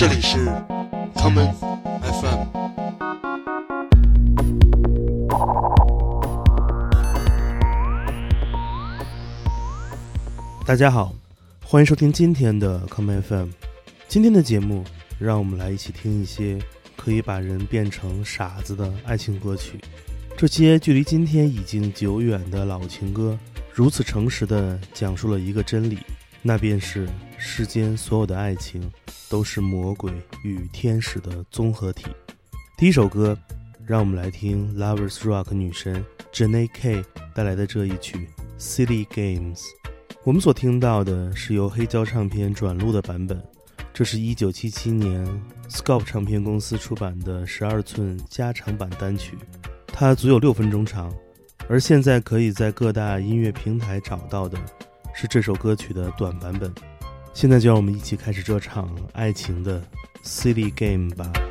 [0.00, 0.38] 这里是
[1.14, 1.52] common
[2.00, 2.46] FM。
[10.64, 11.12] 大家好，
[11.62, 13.48] 欢迎收听今天的 common FM。
[14.08, 14.82] 今天的节目，
[15.18, 16.58] 让我们来一起听一些
[16.96, 19.78] 可以把人变成傻子的爱情歌曲。
[20.34, 23.38] 这些距离今天已经久远的老情歌，
[23.70, 25.98] 如此诚实地讲述了一个真理，
[26.40, 27.06] 那便是
[27.42, 28.92] 世间所有的爱情
[29.30, 30.12] 都是魔鬼
[30.44, 32.08] 与天使的综合体。
[32.76, 33.36] 第一首歌，
[33.86, 37.02] 让我们来听 Lovers Rock 女神 Janae K
[37.34, 38.28] 带来的这一曲
[38.60, 39.56] 《Silly Games》。
[40.22, 43.42] 我们所听到的是由黑胶唱片转录的版本。
[43.94, 45.26] 这是一九七七年
[45.70, 49.38] Scope 唱片公司出版的十二寸加长版单曲，
[49.86, 51.10] 它足有六分钟长，
[51.70, 54.58] 而现在可以在各大音乐平台找到的
[55.14, 56.70] 是这首歌曲的短版本。
[57.32, 59.82] 现在就让我们一起开始这场爱情的
[60.24, 61.49] Silly Game 吧。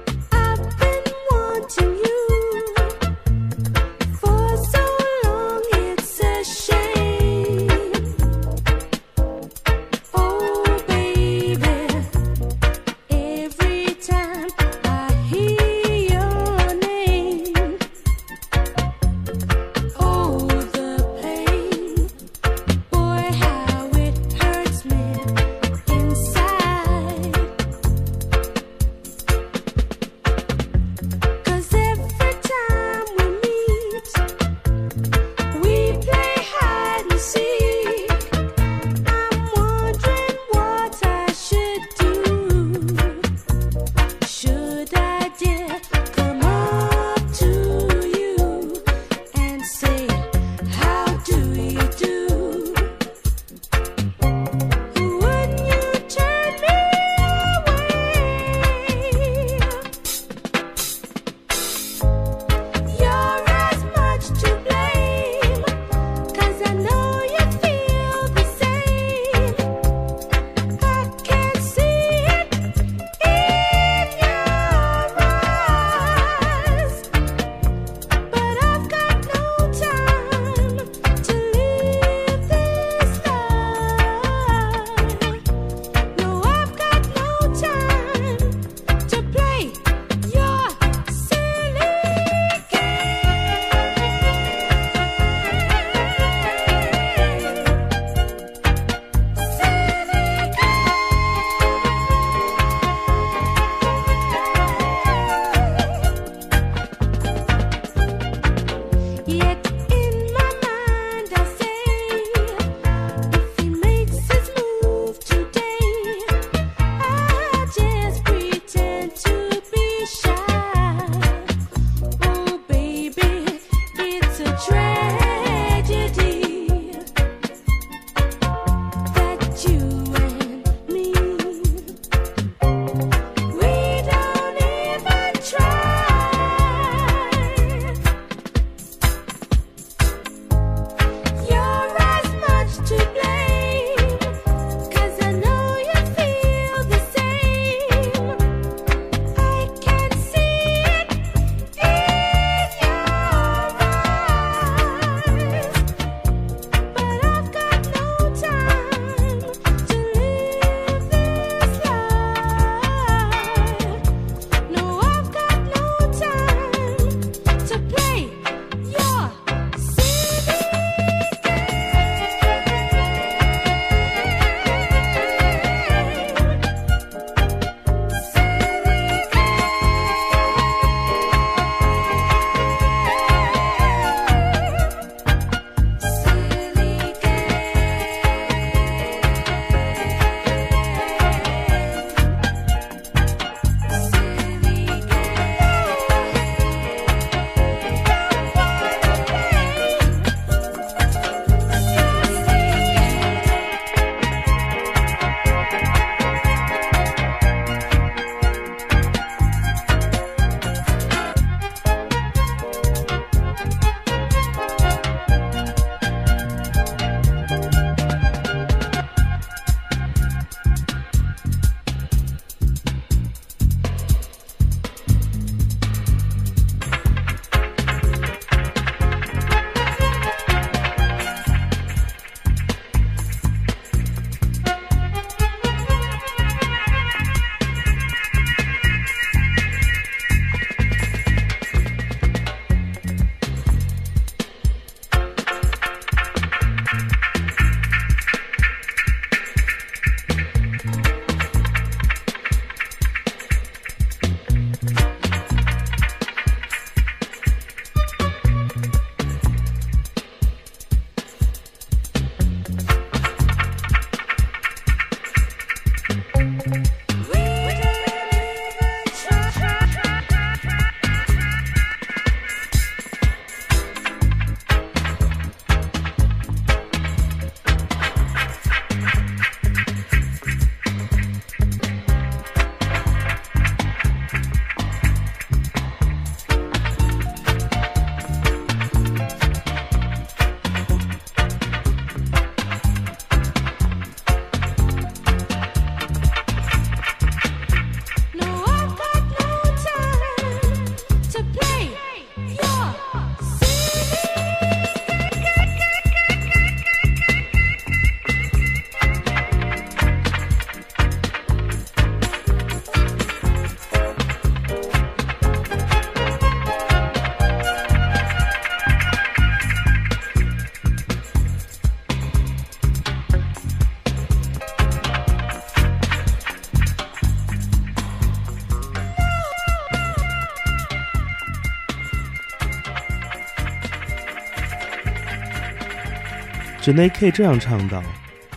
[336.89, 338.01] J a n e K 这样唱道：“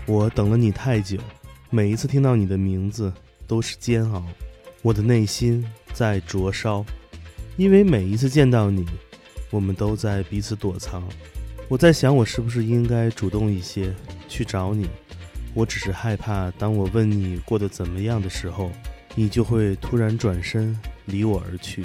[0.08, 1.18] 我等了你太久，
[1.68, 3.12] 每一次听到你的名字
[3.46, 4.24] 都是煎熬，
[4.80, 5.62] 我的内心
[5.92, 6.82] 在灼烧，
[7.58, 8.86] 因为每一次见到你，
[9.50, 11.06] 我们都在彼此躲藏。
[11.68, 13.94] 我在想，我是不是应该主动一些
[14.30, 14.88] 去找你？
[15.52, 18.72] 我只是害怕，当我问你过得怎么样的时候，
[19.14, 20.74] 你就会突然转身
[21.04, 21.84] 离我而去。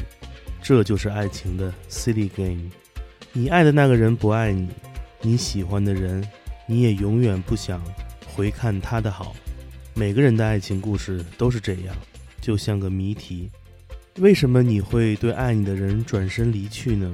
[0.62, 2.72] 这就是爱情的 silly game。
[3.34, 4.70] 你爱的那个人不爱你。”
[5.22, 6.24] 你喜欢的人，
[6.66, 7.82] 你也永远不想
[8.28, 9.36] 回看他的好。
[9.96, 11.96] 每个人的爱情故事都是这样，
[12.40, 13.50] 就像个谜题。
[14.20, 17.12] 为什么你会对爱你的人转身离去呢？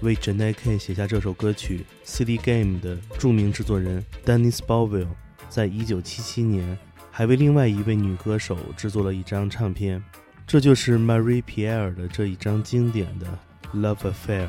[0.00, 5.08] 为 j a n e K 写下这首歌曲《City Game》的著名制作人 Dennis Bovell，
[5.48, 6.76] 在一九七七年
[7.10, 10.02] 还为另外一位女歌手制作了一张唱片，
[10.46, 13.38] 这就是 Marie Pierre 的这一张经典的
[13.78, 14.46] 《Love Affair》。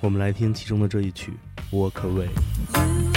[0.00, 1.32] 我们来听其中的这一曲。
[1.74, 3.13] Walk away.《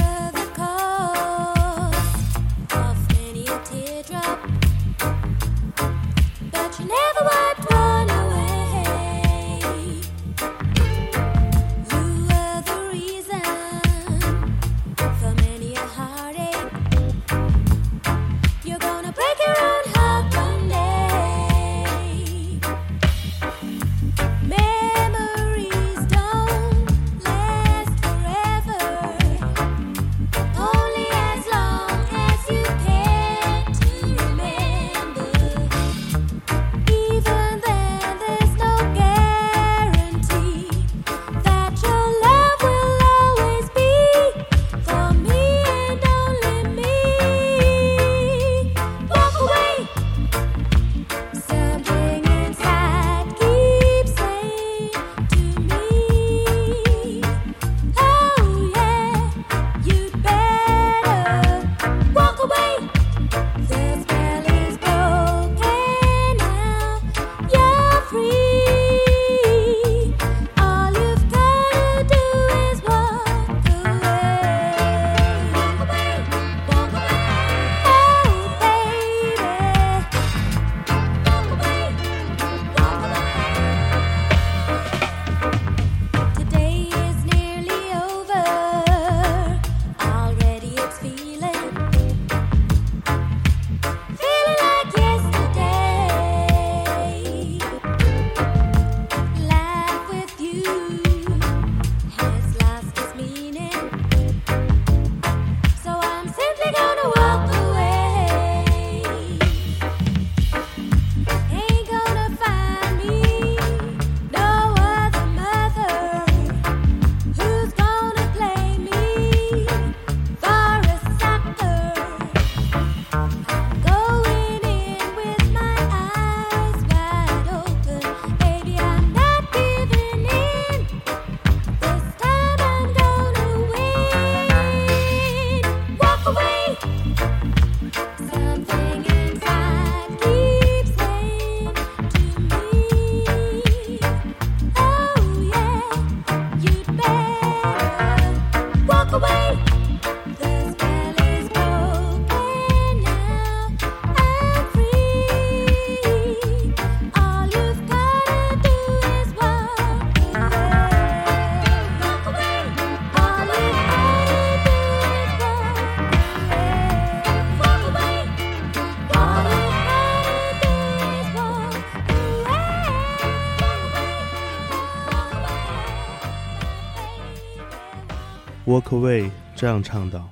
[178.67, 179.21] Walk Away》
[179.55, 180.29] 这样唱道：“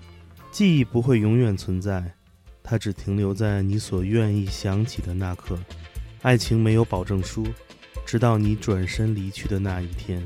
[0.51, 2.03] 记忆不会永远存在，
[2.61, 5.57] 它只停留在你所愿意想起的那刻。
[6.21, 7.47] 爱情没有保证书，
[8.05, 10.21] 直到你转身离去的那一天。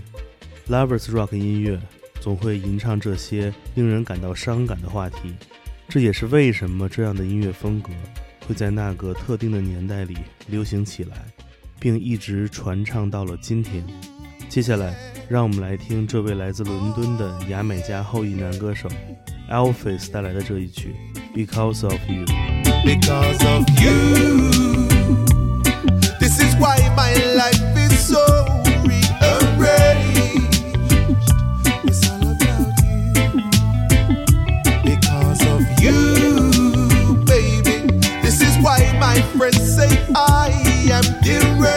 [0.68, 1.80] Lovers Rock 音乐
[2.20, 5.36] 总会吟唱这些令人感到伤感的话题，
[5.88, 7.92] 这也是为什么这样的音乐风格
[8.48, 11.28] 会在那个特定的年代里流行起来，
[11.80, 13.86] 并一直传唱到了今天。
[14.49, 14.95] 接下来。”
[15.29, 18.89] 让我们来听这位来自伦敦的牙买加后裔男歌手
[19.51, 20.95] Elvis 带来的这一曲《
[21.35, 24.51] Because of You》。Because of you,
[26.21, 28.21] this is why my life is so
[28.85, 30.45] rearranged.
[31.85, 33.41] It's all about you.
[34.85, 37.87] Because of you, baby,
[38.23, 40.51] this is why my friends say I
[40.91, 41.68] am deranged.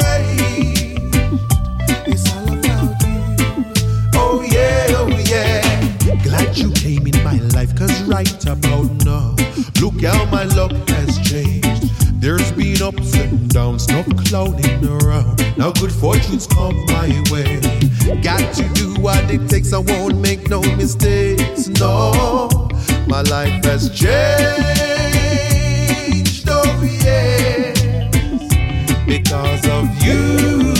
[14.32, 15.58] Clowning around.
[15.58, 17.60] Now good fortunes come my way.
[18.22, 21.68] Got to do what it takes, I won't make no mistakes.
[21.68, 22.48] No,
[23.06, 24.08] my life has changed.
[26.48, 27.78] Oh, yes,
[29.06, 30.71] because of you.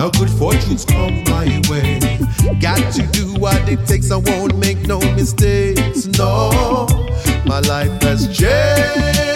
[0.00, 1.98] Now good fortunes come my way.
[2.58, 6.06] Got to do what it takes, I won't make no mistakes.
[6.06, 6.86] No,
[7.44, 9.29] my life has changed.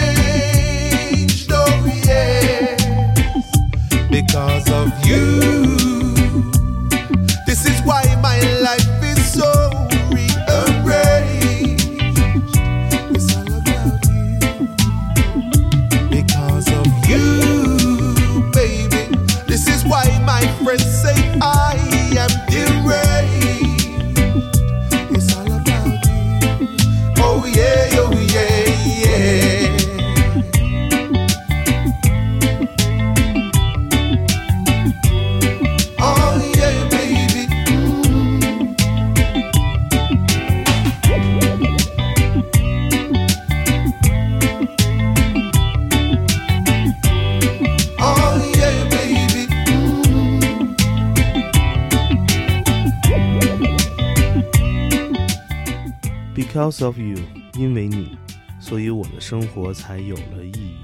[56.65, 57.15] Because of you，
[57.53, 58.17] 因为你，
[58.59, 60.75] 所以我的生活才有了意义，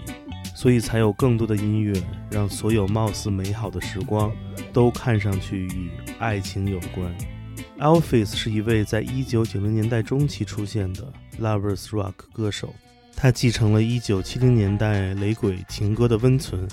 [0.56, 4.32] 所以才有更多的音乐，让所有貌似美好的时光
[4.72, 7.12] 都看上去与爱情有关。
[7.80, 12.76] Elvis 是一位在1990年代中期出现的 Lovers Rock 歌手，
[13.16, 16.68] 他继承了1970年代雷鬼情歌的温存，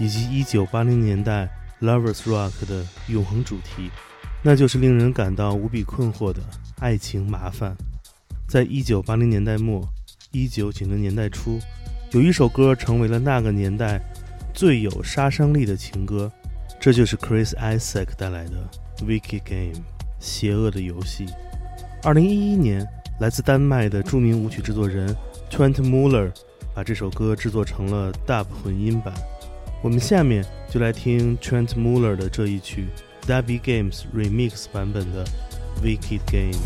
[0.00, 1.48] 以及1980年代
[1.80, 3.92] Lovers Rock 的永恒主题，
[4.42, 6.40] 那就是令人感到无比困惑的
[6.80, 7.76] 爱情麻烦。
[8.50, 9.80] 在一九八零年代末、
[10.32, 11.60] 一九九零年代初，
[12.10, 14.00] 有一首歌成为了那个年代
[14.52, 16.28] 最有杀伤力的情歌，
[16.80, 18.68] 这就是 Chris Isaak 带来的
[19.04, 19.74] 《Wicked Game》
[20.18, 21.26] （邪恶的游戏）。
[22.02, 22.84] 二零一一年，
[23.20, 25.14] 来自丹麦的著名舞曲制作人
[25.48, 26.32] Trent Muller
[26.74, 29.14] 把这首歌制作成了 Dub 混音版。
[29.80, 32.88] 我们下面就来听 Trent Muller 的这一曲
[33.28, 35.24] Dubby Games Remix 版本的
[35.84, 36.58] 《Wicked Game》。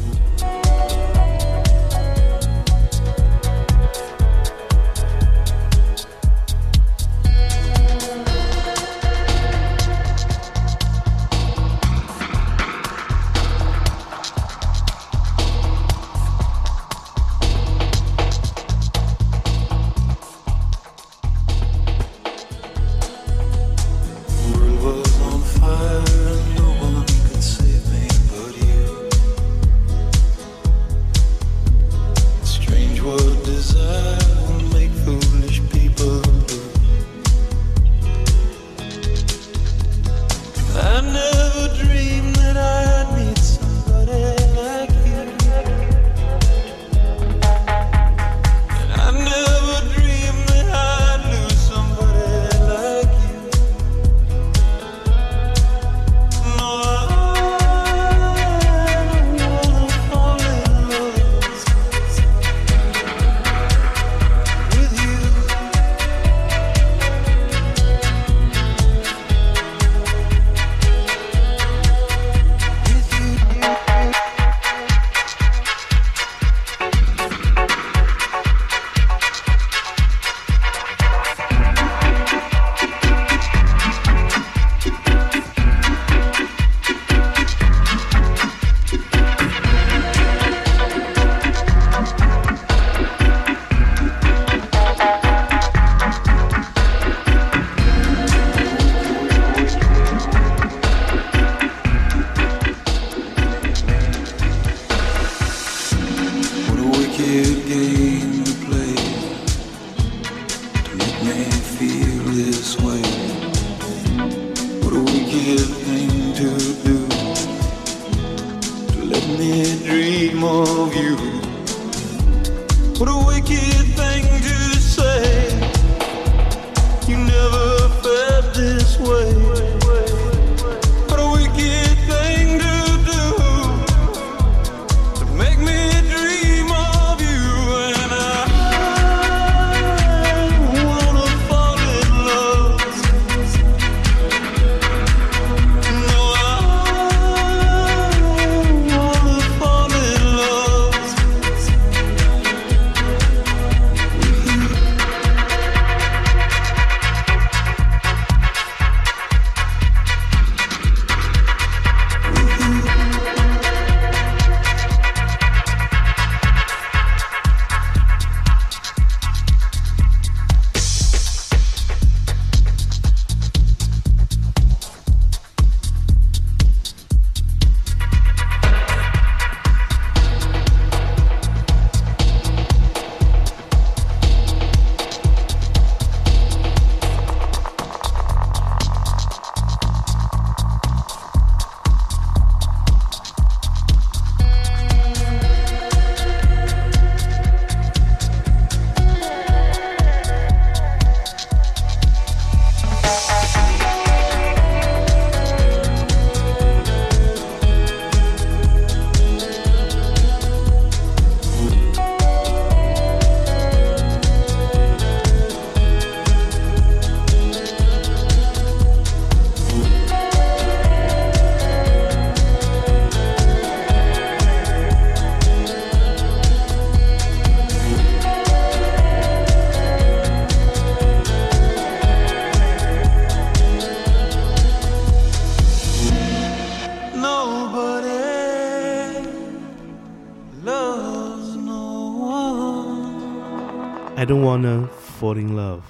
[244.24, 245.82] I don't wanna fall in love.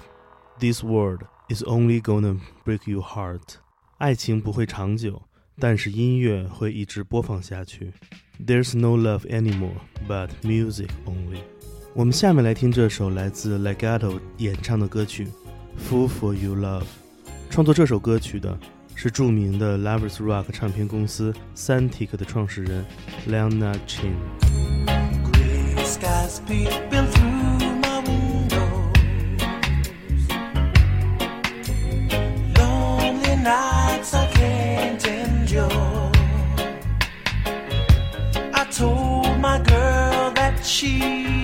[0.59, 3.55] This world is only gonna break your heart.
[3.97, 5.21] 爱情不会长久，
[5.59, 7.91] 但是音乐会一直播放下去。
[8.45, 11.41] There's no love anymore, but music only.
[11.93, 15.25] 我们下面来听这首来自 Legato 演唱的歌曲《
[15.89, 16.81] Fool for You Love》。
[17.49, 18.57] 创作这首歌曲的
[18.93, 22.85] 是着名的 Lovers Rock 唱片公司 Santic 的创始人
[23.27, 24.13] Leonard Chin。
[33.44, 36.10] Nights I can't endure.
[38.54, 41.43] I told my girl that she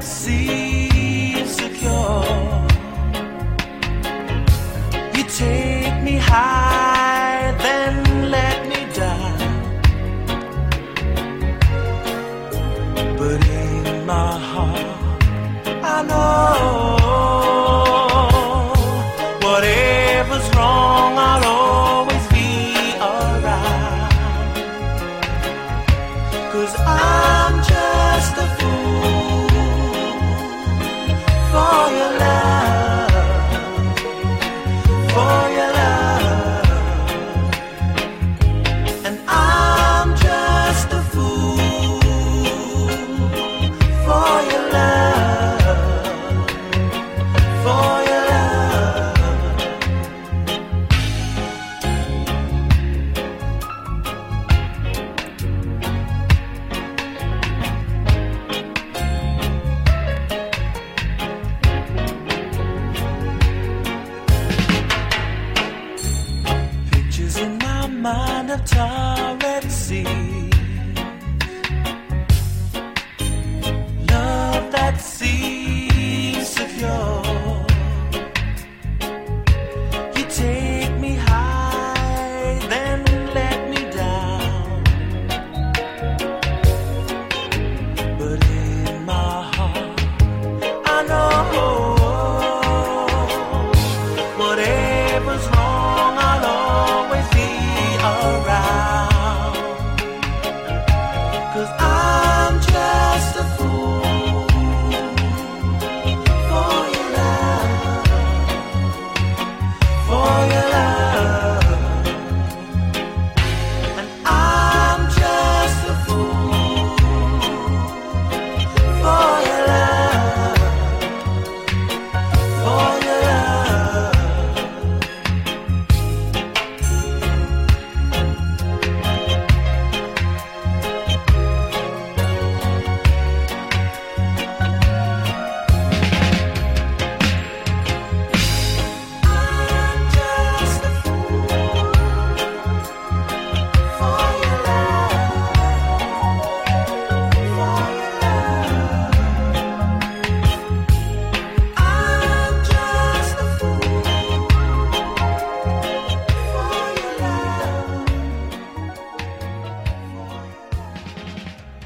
[0.00, 2.24] that secure.
[5.14, 6.69] You take me high,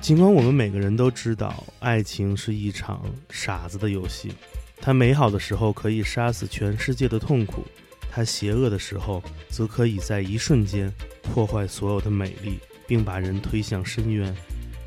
[0.05, 4.35] 尽管我们每个人都知道，爱情是一场傻子的游戏，
[4.77, 7.65] 它美好的时候可以杀死全世界的痛苦，
[8.11, 14.37] 它邪恶的时候则可以在一瞬间破坏所有的美丽，并把人推向深渊。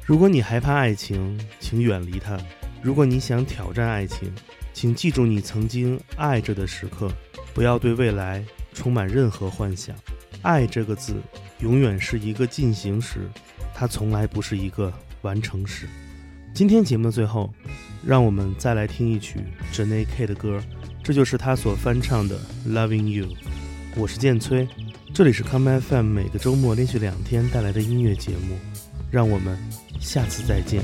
[0.05, 2.37] 如果你害怕爱情，请远离它；
[2.83, 4.31] 如果你想挑战爱情，
[4.71, 7.11] 请记住你曾经爱着的时刻，
[7.55, 9.95] 不要对未来充满任何幻想。
[10.43, 11.15] 爱这个字
[11.61, 13.27] 永远是一个进行时，
[13.73, 15.87] 它从来不是一个完成时。
[16.53, 17.53] 今天节目的最后，
[18.05, 19.39] 让我们再来听一曲
[19.71, 20.59] j e n e K 的歌，
[21.03, 22.39] 这就是他所翻唱的
[22.71, 23.25] 《Loving You》。
[23.95, 24.67] 我是建崔，
[25.13, 28.57] 这里是 Come FM 每个周末连续两天带来的音乐节目，
[29.11, 29.57] 让我们
[29.99, 30.83] 下次再见。